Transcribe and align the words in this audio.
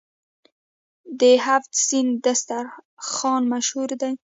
د 1.19 1.21
هفت 1.45 1.71
سین 1.87 2.07
دسترخان 2.25 3.41
مشهور 3.53 3.89
دی. 4.01 4.13